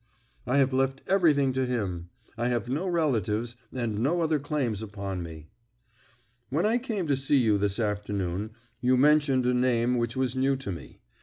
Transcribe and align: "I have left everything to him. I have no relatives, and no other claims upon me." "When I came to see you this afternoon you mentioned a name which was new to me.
"I 0.47 0.57
have 0.57 0.73
left 0.73 1.03
everything 1.05 1.53
to 1.53 1.63
him. 1.63 2.09
I 2.35 2.47
have 2.47 2.67
no 2.67 2.87
relatives, 2.87 3.55
and 3.71 3.99
no 3.99 4.21
other 4.21 4.39
claims 4.39 4.81
upon 4.81 5.21
me." 5.21 5.51
"When 6.49 6.65
I 6.65 6.79
came 6.79 7.05
to 7.05 7.15
see 7.15 7.37
you 7.37 7.59
this 7.59 7.79
afternoon 7.79 8.53
you 8.79 8.97
mentioned 8.97 9.45
a 9.45 9.53
name 9.53 9.97
which 9.99 10.17
was 10.17 10.35
new 10.35 10.55
to 10.55 10.71
me. 10.71 11.01